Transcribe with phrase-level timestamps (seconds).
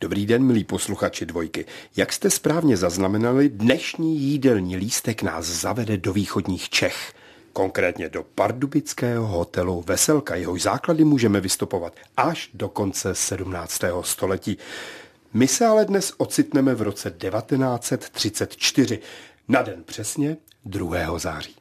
[0.00, 1.64] Dobrý den, milí posluchači dvojky.
[1.96, 7.12] Jak jste správně zaznamenali, dnešní jídelní lístek nás zavede do východních Čech.
[7.52, 10.34] Konkrétně do pardubického hotelu Veselka.
[10.34, 13.80] Jehož základy můžeme vystupovat až do konce 17.
[14.02, 14.58] století.
[15.32, 18.98] My se ale dnes ocitneme v roce 1934,
[19.48, 21.18] na den přesně 2.
[21.18, 21.54] září.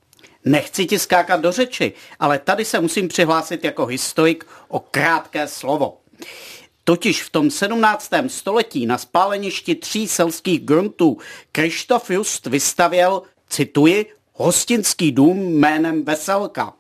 [0.45, 5.97] Nechci ti skákat do řeči, ale tady se musím přihlásit jako historik o krátké slovo.
[6.87, 8.09] Totiž v tom 17.
[8.27, 11.17] století na spáleništi tří selských gruntů
[11.51, 16.73] Krištof Just vystavěl, cituji, hostinský dům jménem Veselka.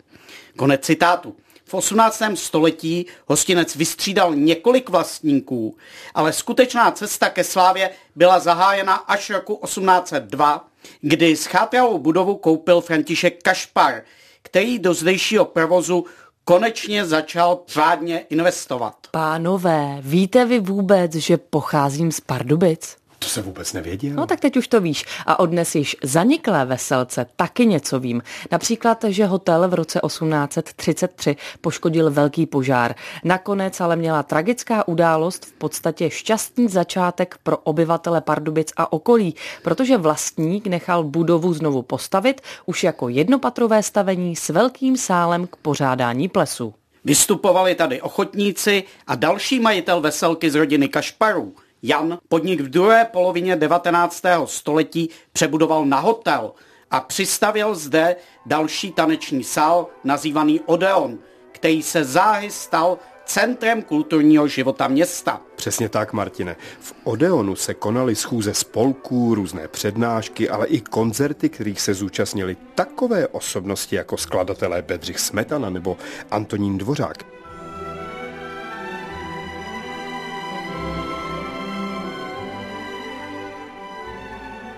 [0.55, 1.35] Konec citátu.
[1.65, 2.21] V 18.
[2.35, 5.77] století hostinec vystřídal několik vlastníků,
[6.13, 10.67] ale skutečná cesta ke slávě byla zahájena až roku 1802,
[11.01, 14.01] kdy schátralou budovu koupil František Kašpar,
[14.41, 16.05] který do zdejšího provozu
[16.47, 18.95] konečně začal řádně investovat.
[19.11, 22.97] Pánové, víte vy vůbec, že pocházím z Pardubic?
[23.19, 24.13] To se vůbec nevěděl.
[24.15, 25.05] No tak teď už to víš.
[25.25, 28.23] A odnes již zaniklé veselce taky něco vím.
[28.51, 32.95] Například, že hotel v roce 1833 poškodil velký požár.
[33.23, 39.97] Nakonec ale měla tragická událost v podstatě šťastný začátek pro obyvatele Pardubic a okolí, protože
[39.97, 46.73] vlastník nechal budovu znovu postavit už jako jednopatrové stavení s velkým sálem k pořádání plesu.
[47.05, 53.55] Vystupovali tady ochotníci a další majitel veselky z rodiny Kašparů– Jan podnik v druhé polovině
[53.55, 54.23] 19.
[54.45, 56.51] století přebudoval na hotel
[56.91, 61.17] a přistavil zde další taneční sál nazývaný Odeon,
[61.51, 65.41] který se záhy stal centrem kulturního života města.
[65.55, 66.55] Přesně tak, Martine.
[66.79, 73.27] V Odeonu se konaly schůze spolků, různé přednášky, ale i koncerty, kterých se zúčastnili takové
[73.27, 75.97] osobnosti jako skladatelé Bedřich Smetana nebo
[76.31, 77.37] Antonín Dvořák.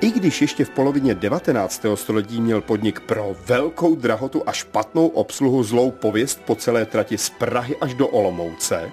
[0.02, 1.86] I když ještě v polovině 19.
[1.96, 7.30] století měl podnik pro velkou drahotu a špatnou obsluhu zlou pověst po celé trati z
[7.30, 8.92] Prahy až do Olomouce,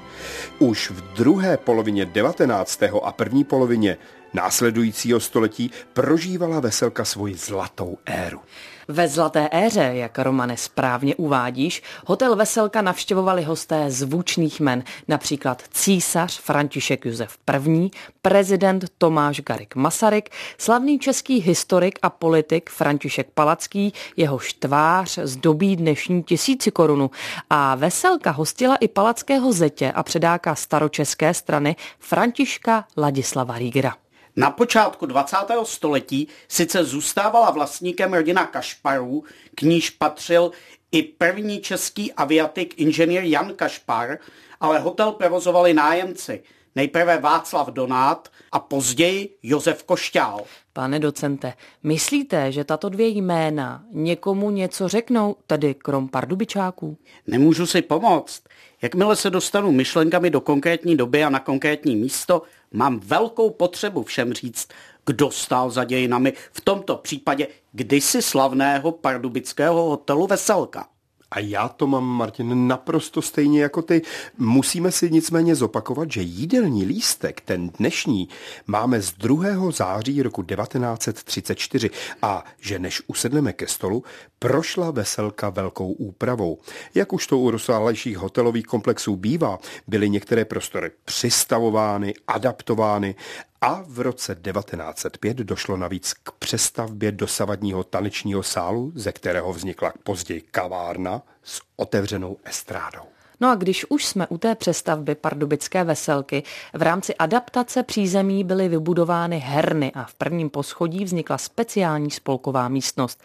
[0.59, 2.83] už v druhé polovině 19.
[3.03, 3.97] a první polovině
[4.35, 8.41] následujícího století prožívala veselka svoji zlatou éru.
[8.89, 16.41] Ve Zlaté éře, jak Romane správně uvádíš, hotel Veselka navštěvovali hosté zvučných men, například císař
[16.41, 17.91] František Josef I.,
[18.23, 26.23] prezident Tomáš Garik Masaryk, slavný český historik a politik František Palacký, jehož tvář zdobí dnešní
[26.23, 27.11] tisíci korunu.
[27.51, 34.06] A Veselka hostila i palackého zetě a předáka staročeské strany Františka Ladislava Rígra.
[34.39, 35.37] Na počátku 20.
[35.63, 39.25] století sice zůstávala vlastníkem rodina Kašparů,
[39.55, 40.51] k níž patřil
[40.93, 44.19] i první český aviatik inženýr Jan Kašpar,
[44.61, 46.43] ale hotel provozovali nájemci.
[46.77, 50.41] Nejprve Václav Donát a později Josef Košťál.
[50.73, 56.99] Pane docente, myslíte, že tato dvě jména někomu něco řeknou, tedy krom pardubičáků?
[57.27, 58.43] Nemůžu si pomoct.
[58.83, 62.43] Jakmile se dostanu myšlenkami do konkrétní doby a na konkrétní místo,
[62.73, 64.69] mám velkou potřebu všem říct,
[65.07, 70.89] kdo stál za dějinami, v tomto případě kdysi slavného pardubického hotelu Veselka.
[71.37, 74.03] A já to mám, Martin, naprosto stejně jako ty.
[74.39, 78.29] Musíme si nicméně zopakovat, že jídelní lístek, ten dnešní,
[78.67, 79.71] máme z 2.
[79.71, 81.91] září roku 1934
[82.23, 84.05] a že než usedneme ke stolu,
[84.39, 86.59] prošla veselka velkou úpravou.
[86.95, 93.15] Jak už to u rozsáhlejších hotelových komplexů bývá, byly některé prostory přistavovány, adaptovány
[93.61, 100.41] a v roce 1905 došlo navíc k přestavbě dosavadního tanečního sálu, ze kterého vznikla později
[100.41, 103.07] kavárna s otevřenou estrádou.
[103.41, 106.43] No a když už jsme u té přestavby pardubické veselky,
[106.75, 113.23] v rámci adaptace přízemí byly vybudovány herny a v prvním poschodí vznikla speciální spolková místnost.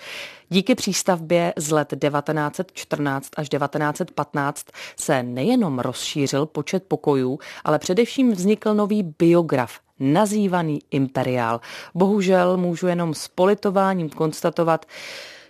[0.50, 4.66] Díky přístavbě z let 1914 až 1915
[5.00, 11.62] se nejenom rozšířil počet pokojů, ale především vznikl nový biograf, nazývaný imperiál.
[11.94, 14.86] Bohužel můžu jenom s politováním konstatovat,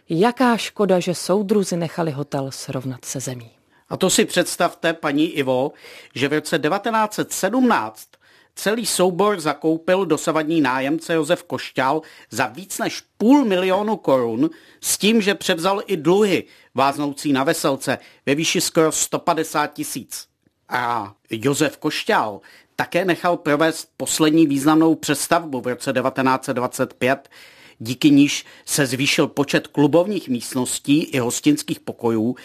[0.10, 3.52] jaká škoda, že soudruzi nechali hotel srovnat se zemí.
[3.90, 5.72] A to si představte, paní Ivo,
[6.16, 8.08] že v roce 1917
[8.56, 12.02] celý soubor zakoupil dosavadní nájemce Josef Košťál
[12.32, 14.50] za víc než půl milionu korun
[14.82, 16.44] s tím, že převzal i dluhy
[16.76, 20.28] váznoucí na veselce ve výši skoro 150 tisíc.
[20.70, 22.42] A Josef Košťál
[22.76, 27.30] také nechal provést poslední významnou přestavbu v roce 1925,
[27.80, 32.36] díky níž se zvýšil počet klubovních místností i hostinských pokojů,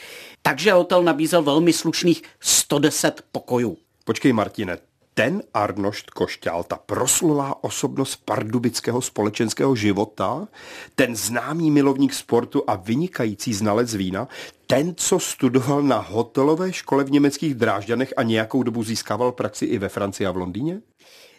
[0.43, 3.77] takže hotel nabízel velmi slušných 110 pokojů.
[4.05, 4.79] Počkej, Martine,
[5.15, 10.49] ten Arnošt Košťál, ta proslulá osobnost pardubického společenského života,
[10.95, 14.29] ten známý milovník sportu a vynikající znalec vína,
[14.67, 19.79] ten, co studoval na hotelové škole v německých Drážďanech a nějakou dobu získával praxi i
[19.79, 20.81] ve Francii a v Londýně?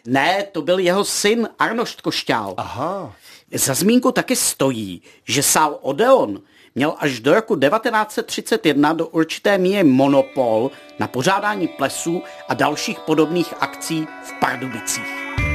[0.06, 2.54] Ne, to byl jeho syn Arnošt Košťál.
[2.56, 3.14] Aha.
[3.54, 6.40] Za zmínku taky stojí, že sál Odeon
[6.74, 13.54] měl až do roku 1931 do určité míry monopol na pořádání plesů a dalších podobných
[13.60, 15.47] akcí v Pardubicích.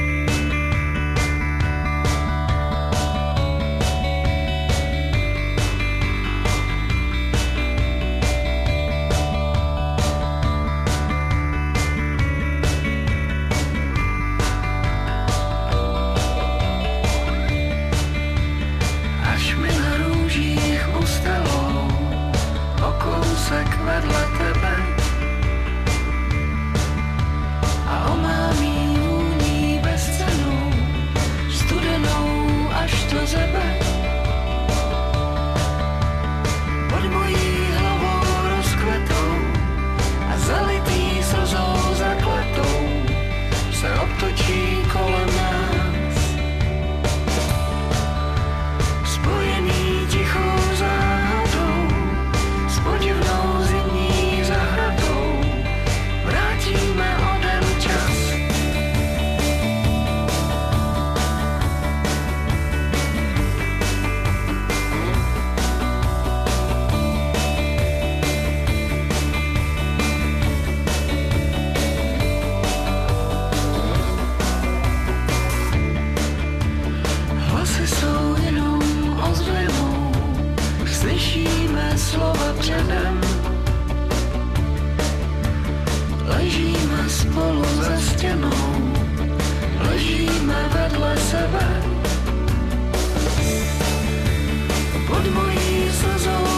[87.08, 88.92] spolu za stěnou,
[89.78, 91.82] ležíme vedle sebe.
[95.06, 96.53] Pod mojí slzou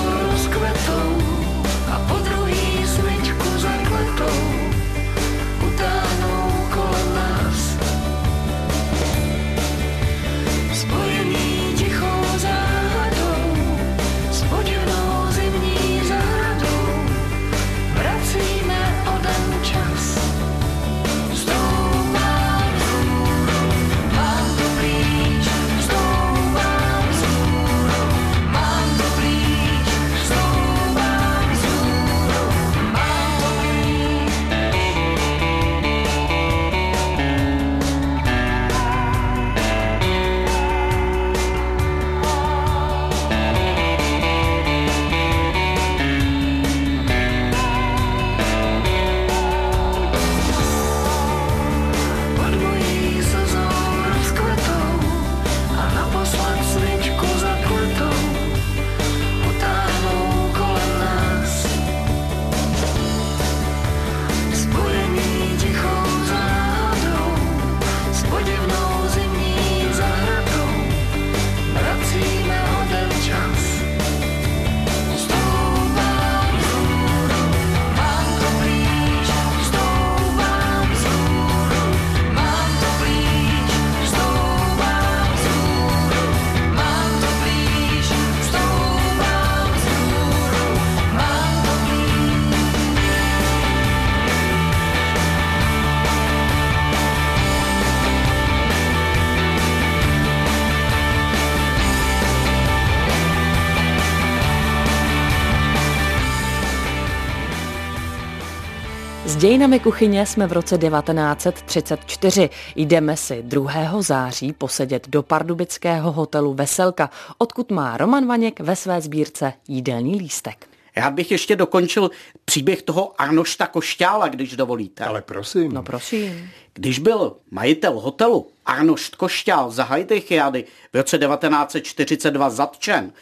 [109.34, 112.50] dějinami kuchyně jsme v roce 1934.
[112.76, 114.02] Jdeme si 2.
[114.02, 120.66] září posedět do pardubického hotelu Veselka, odkud má Roman Vaněk ve své sbírce jídelní lístek.
[120.96, 122.10] Já bych ještě dokončil
[122.44, 125.04] příběh toho Arnošta Košťála, když dovolíte.
[125.04, 125.72] Ale prosím.
[125.72, 126.50] No prosím.
[126.74, 133.12] Když byl majitel hotelu Arnošt Košťál za Heidrichiady v roce 1942 zatčen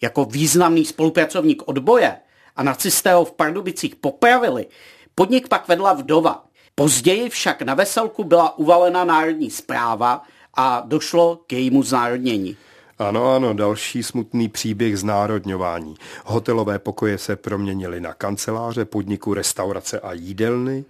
[0.00, 2.16] jako významný spolupracovník odboje
[2.56, 4.66] a nacisté ho v Pardubicích popravili,
[5.14, 6.44] Podnik pak vedla vdova.
[6.74, 10.22] Později však na veselku byla uvalena národní zpráva
[10.54, 12.56] a došlo k jejímu znárodnění.
[12.98, 15.94] Ano, ano, další smutný příběh znárodňování.
[16.24, 20.84] Hotelové pokoje se proměnily na kanceláře, podniku, restaurace a jídelny.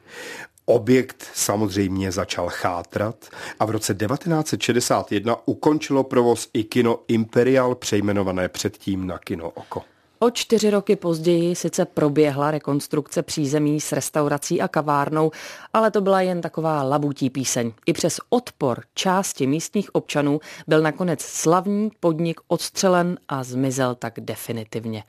[0.66, 3.16] Objekt samozřejmě začal chátrat
[3.60, 9.93] a v roce 1961 ukončilo provoz i kino Imperial, přejmenované předtím na kino Oko.
[10.24, 15.30] O čtyři roky později sice proběhla rekonstrukce přízemí s restaurací a kavárnou,
[15.72, 17.72] ale to byla jen taková labutí píseň.
[17.86, 25.04] I přes odpor části místních občanů byl nakonec slavný podnik odstřelen a zmizel tak definitivně.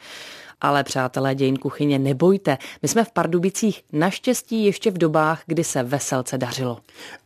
[0.62, 5.84] Ale přátelé dějin kuchyně, nebojte, my jsme v Pardubicích naštěstí ještě v dobách, kdy se
[5.84, 6.80] veselce dařilo.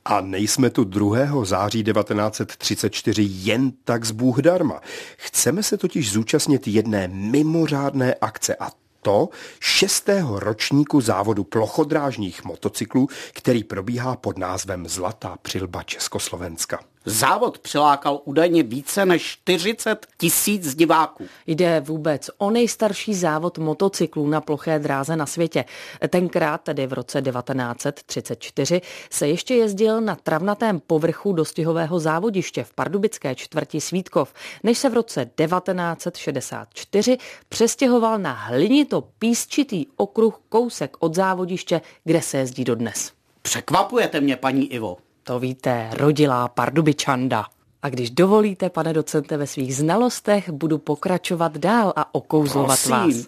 [0.05, 1.45] A nejsme tu 2.
[1.45, 4.81] září 1934 jen tak z Bůh darma.
[5.17, 8.69] Chceme se totiž zúčastnit jedné mimořádné akce a
[9.01, 16.79] to šestého ročníku závodu plochodrážních motocyklů, který probíhá pod názvem Zlatá přilba Československa.
[17.10, 21.25] Závod přilákal údajně více než 40 tisíc diváků.
[21.48, 25.66] Jde vůbec o nejstarší závod motocyklů na ploché dráze na světě.
[26.10, 33.36] Tenkrát, tedy v roce 1934, se ještě jezdil na travnatém povrchu dostihového závodiště v pardubické
[33.36, 37.18] čtvrti Svítkov, než se v roce 1964
[37.50, 43.12] přestěhoval na hlinito písčitý okruh kousek od závodiště, kde se jezdí dodnes.
[43.42, 44.98] Překvapujete mě, paní Ivo.
[45.29, 47.45] To víte, rodilá pardubičanda.
[47.81, 52.91] A když dovolíte, pane docente, ve svých znalostech budu pokračovat dál a okouzlovat Prosím.
[52.91, 53.27] vás.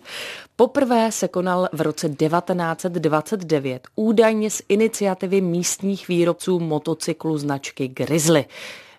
[0.55, 8.45] Poprvé se konal v roce 1929 údajně z iniciativy místních výrobců motocyklu značky Grizzly.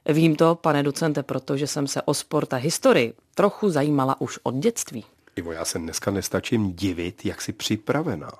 [0.06, 4.54] Vím to, pane docente, protože jsem se o sport a historii trochu zajímala už od
[4.54, 5.04] dětství.
[5.36, 8.30] Ivo, já se dneska nestačím divit, jak jsi připravená.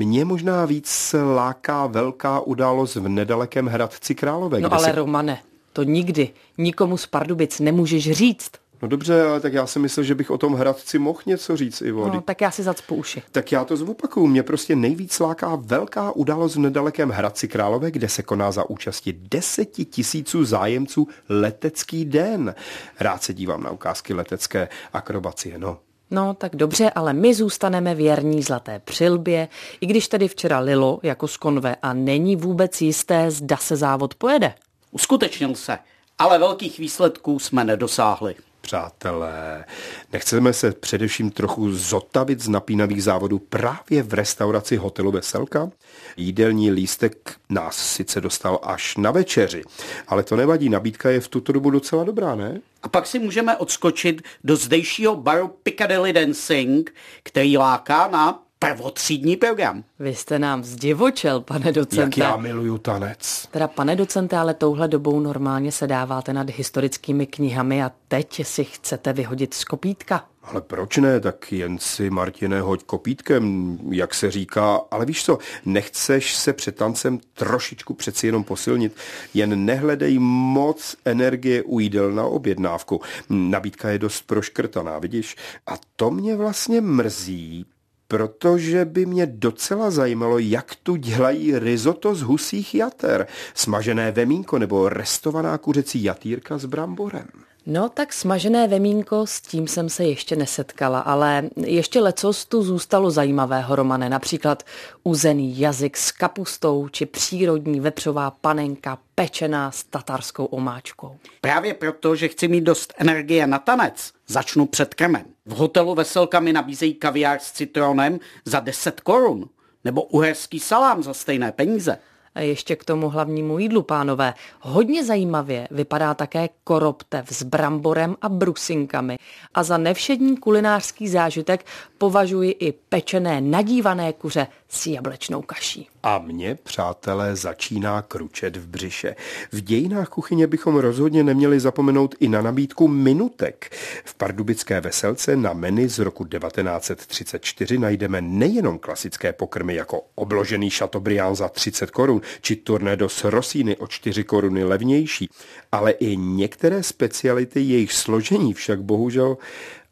[0.00, 4.60] Mě možná víc láká velká událost v nedalekém Hradci Králové.
[4.60, 4.92] No ale se...
[4.92, 5.38] Romane,
[5.72, 6.28] to nikdy
[6.58, 8.50] nikomu z Pardubic nemůžeš říct.
[8.82, 11.82] No dobře, ale tak já si myslel, že bych o tom Hradci mohl něco říct,
[11.82, 12.06] Ivo.
[12.06, 13.22] No, No, tak já si zacpu uši.
[13.32, 14.26] tak já to zopakuju.
[14.26, 19.12] Mě prostě nejvíc láká velká událost v nedalekém Hradci Králové, kde se koná za účasti
[19.12, 22.54] deseti tisíců zájemců letecký den.
[23.00, 25.78] Rád se dívám na ukázky letecké akrobacie, no.
[26.10, 29.48] No, tak dobře, ale my zůstaneme věrní zlaté přilbě,
[29.80, 34.14] i když tedy včera lilo jako z konve a není vůbec jisté, zda se závod
[34.14, 34.54] pojede.
[34.90, 35.78] Uskutečnil se,
[36.18, 38.34] ale velkých výsledků jsme nedosáhli.
[38.60, 39.64] Přátelé,
[40.12, 45.70] nechceme se především trochu zotavit z napínavých závodů právě v restauraci hotelu Veselka?
[46.16, 49.62] Jídelní lístek nás sice dostal až na večeři,
[50.08, 52.60] ale to nevadí, nabídka je v tuto dobu docela dobrá, ne?
[52.82, 59.84] A pak si můžeme odskočit do zdejšího baru Piccadilly Dancing, který láká na prvotřídní program.
[59.98, 62.20] Vy jste nám zdivočel, pane Jak docente.
[62.20, 63.48] já miluju tanec.
[63.50, 68.64] Teda, pane docente, ale touhle dobou normálně se dáváte nad historickými knihami a teď si
[68.64, 70.24] chcete vyhodit z kopítka.
[70.42, 74.80] Ale proč ne, tak jen si, Martine, hoď kopítkem, jak se říká.
[74.90, 78.96] Ale víš co, nechceš se před tancem trošičku přeci jenom posilnit,
[79.34, 83.00] jen nehledej moc energie u jídel na objednávku.
[83.28, 85.36] Nabídka je dost proškrtaná, vidíš?
[85.66, 87.66] A to mě vlastně mrzí,
[88.10, 94.88] protože by mě docela zajímalo, jak tu dělají risotto z husích jater, smažené vemínko nebo
[94.88, 97.28] restovaná kuřecí jatýrka s bramborem.
[97.72, 103.10] No tak smažené vemínko, s tím jsem se ještě nesetkala, ale ještě lecos tu zůstalo
[103.10, 104.62] zajímavého, Romane, například
[105.04, 111.16] uzený jazyk s kapustou či přírodní vepřová panenka pečená s tatarskou omáčkou.
[111.40, 115.24] Právě proto, že chci mít dost energie na tanec, začnu před krmem.
[115.46, 119.48] V hotelu Veselka mi nabízejí kaviár s citronem za 10 korun,
[119.84, 121.98] nebo uherský salám za stejné peníze.
[122.38, 124.34] Ještě k tomu hlavnímu jídlu, pánové.
[124.60, 129.18] Hodně zajímavě vypadá také koroptev s bramborem a brusinkami.
[129.54, 131.66] A za nevšední kulinářský zážitek
[131.98, 135.88] považuji i pečené nadívané kuře s jablečnou kaší.
[136.02, 139.16] A mě, přátelé, začíná kručet v břiše.
[139.52, 143.76] V dějinách kuchyně bychom rozhodně neměli zapomenout i na nabídku minutek.
[144.04, 151.36] V pardubické veselce na menu z roku 1934 najdeme nejenom klasické pokrmy jako obložený šatobrián
[151.36, 155.28] za 30 korun, či tornédo s rosíny o 4 koruny levnější,
[155.72, 159.36] ale i některé speciality, jejich složení však bohužel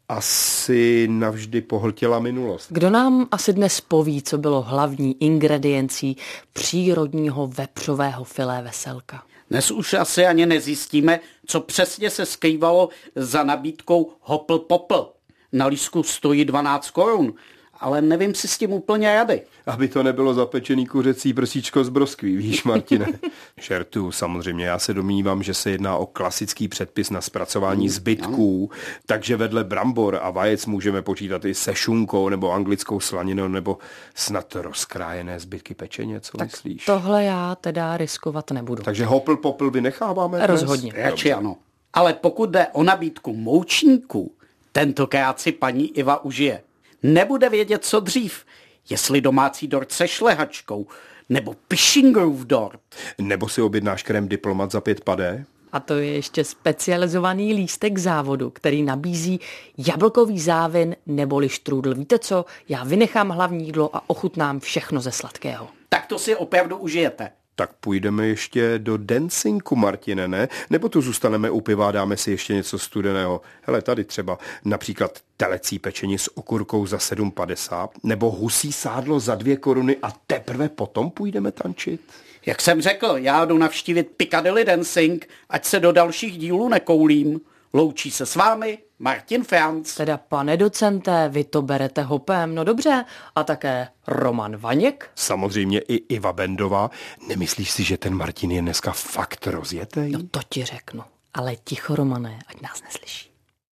[0.09, 2.67] asi navždy pohltila minulost.
[2.69, 6.17] Kdo nám asi dnes poví, co bylo hlavní ingrediencí
[6.53, 9.23] přírodního vepřového filé veselka?
[9.49, 15.09] Dnes už asi ani nezjistíme, co přesně se skrývalo za nabídkou hopl popl.
[15.53, 17.33] Na lísku stojí 12 korun,
[17.79, 19.41] ale nevím si s tím úplně rady.
[19.65, 23.05] Aby to nebylo zapečený kuřecí prsíčko z broskví, víš, Martine.
[23.59, 28.71] Šertu, samozřejmě, já se domnívám, že se jedná o klasický předpis na zpracování zbytků,
[29.05, 33.77] takže vedle brambor a vajec můžeme počítat i se šunkou nebo anglickou slaninou nebo
[34.15, 36.85] snad rozkrájené zbytky pečeně, co Tak myslíš?
[36.85, 38.83] tohle já teda riskovat nebudu.
[38.83, 40.49] Takže hopl popl vynecháváme dnes?
[40.49, 40.93] Rozhodně.
[40.95, 41.55] Radši ano.
[41.93, 44.31] Ale pokud jde o nabídku moučníků,
[44.71, 46.61] Tentokrát si paní Iva užije.
[47.03, 48.45] Nebude vědět, co dřív,
[48.89, 50.87] jestli domácí dort se šlehačkou,
[51.29, 52.81] nebo Pishingerův dort.
[53.17, 55.45] Nebo si objednáš krém diplomat za pět padé?
[55.71, 59.39] A to je ještě specializovaný lístek závodu, který nabízí
[59.77, 61.95] jablkový závin neboli štrůdl.
[61.95, 62.45] Víte co?
[62.69, 65.67] Já vynechám hlavní jídlo a ochutnám všechno ze sladkého.
[65.89, 67.31] Tak to si opravdu užijete.
[67.59, 70.47] Tak půjdeme ještě do dancinku, Martine, ne?
[70.69, 73.41] Nebo tu zůstaneme u piva a dáme si ještě něco studeného?
[73.61, 79.57] Hele, tady třeba například telecí pečení s okurkou za 7,50 nebo husí sádlo za dvě
[79.57, 82.01] koruny a teprve potom půjdeme tančit?
[82.45, 87.41] Jak jsem řekl, já jdu navštívit Piccadilly Dancing, ať se do dalších dílů nekoulím.
[87.73, 89.95] Loučí se s vámi Martin Franz.
[89.95, 93.05] Teda pane docente, vy to berete hopem, no dobře.
[93.35, 95.11] A také Roman Vaněk?
[95.15, 96.89] Samozřejmě i Iva Bendová.
[97.27, 100.11] Nemyslíš si, že ten Martin je dneska fakt rozjetý?
[100.11, 101.03] No to ti řeknu.
[101.33, 103.28] Ale ticho, Romané, ať nás neslyší.